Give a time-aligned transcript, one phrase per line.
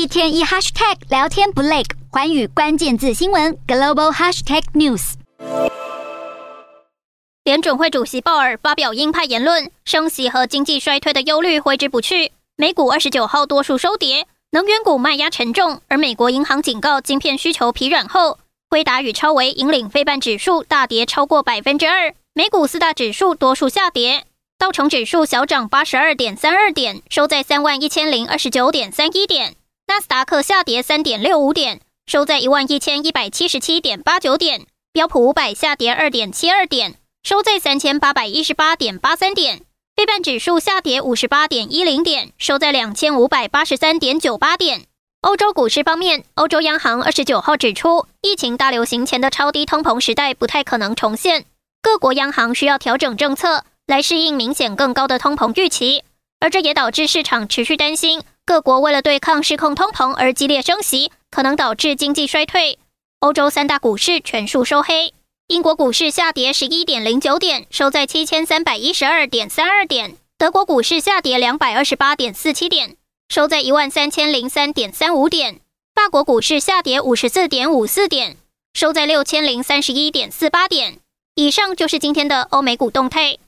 [0.00, 5.12] 一天一 hashtag 聊天不累，寰宇关键字新闻 global hashtag news。
[7.44, 12.32] 联准会主席鲍尔发表鹰派言论，升息和经济衰退的忧虑挥之不去。
[12.56, 18.38] 美股二十九号多数收跌，能源股卖压沉重，而美国银行警告晶片需求疲软后，
[18.70, 22.14] 辉达与超维引领非半指数大跌超过百分之二。
[22.32, 24.24] 美股四大指数多数下跌。
[24.58, 29.52] 道琼指数小涨八十二点三二点，收在三万一千零二十九点三一点；
[29.90, 34.60] 纳斯达克下跌三点六五点，收在一万一千一百七十七点八九点；
[34.92, 36.94] 标普五百下跌二点七二点，
[37.24, 39.62] 收在三千八百一十八点八三点；
[39.96, 44.82] 费半指数下跌五十八点一零点，收在两千五百八十三点九八点。
[45.22, 51.46] 欧洲股市方面，欧洲央行二十九号指出，疫情大流行前的超低通膨时代不太可能重现，
[51.82, 53.64] 各国央行需要调整政策。
[53.88, 56.04] 来适应明显更高的通膨预期，
[56.38, 62.80] 而这也导致市场持续担心，各国为了对抗失控通膨而激烈升息，可能导致经济衰退。
[63.20, 65.14] 欧洲三大股市全数收黑，
[65.46, 72.96] 英国股市下跌十一点零九点，收在七千三百一十二点三二点；德国股市下跌两百二十八点四七点，
[73.28, 75.60] 收在一万三千零三点三五点；
[75.94, 78.36] 法国股市下跌五十四点五四点，
[78.74, 80.98] 收在六千零三十一点四八点。
[81.36, 83.38] 以上就是今天的欧美股动态。